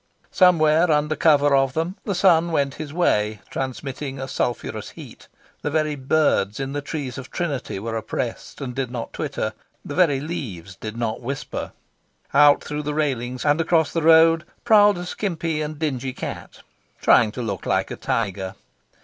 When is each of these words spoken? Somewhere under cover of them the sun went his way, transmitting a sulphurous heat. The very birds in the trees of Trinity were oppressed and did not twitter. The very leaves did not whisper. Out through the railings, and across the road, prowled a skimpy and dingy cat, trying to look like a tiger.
Somewhere 0.31 0.89
under 0.89 1.15
cover 1.15 1.55
of 1.55 1.73
them 1.73 1.95
the 2.05 2.15
sun 2.15 2.51
went 2.51 2.73
his 2.81 2.91
way, 2.91 3.39
transmitting 3.51 4.17
a 4.19 4.27
sulphurous 4.27 4.89
heat. 4.89 5.27
The 5.61 5.69
very 5.69 5.93
birds 5.93 6.59
in 6.59 6.73
the 6.73 6.81
trees 6.81 7.19
of 7.19 7.29
Trinity 7.29 7.77
were 7.77 7.95
oppressed 7.95 8.61
and 8.61 8.73
did 8.73 8.89
not 8.89 9.13
twitter. 9.13 9.53
The 9.85 9.93
very 9.93 10.19
leaves 10.19 10.75
did 10.75 10.97
not 10.97 11.21
whisper. 11.21 11.71
Out 12.33 12.63
through 12.63 12.81
the 12.81 12.95
railings, 12.95 13.45
and 13.45 13.61
across 13.61 13.93
the 13.93 14.01
road, 14.01 14.43
prowled 14.63 14.97
a 14.97 15.05
skimpy 15.05 15.61
and 15.61 15.77
dingy 15.77 16.13
cat, 16.13 16.63
trying 16.99 17.31
to 17.33 17.43
look 17.43 17.67
like 17.67 17.91
a 17.91 17.95
tiger. 17.95 18.55